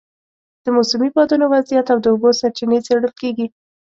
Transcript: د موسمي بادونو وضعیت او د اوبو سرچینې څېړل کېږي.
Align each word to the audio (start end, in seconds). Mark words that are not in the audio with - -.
د 0.63 0.65
موسمي 0.75 1.09
بادونو 1.15 1.45
وضعیت 1.53 1.87
او 1.93 1.97
د 2.01 2.05
اوبو 2.13 2.29
سرچینې 2.39 2.79
څېړل 2.87 3.13
کېږي. 3.21 3.47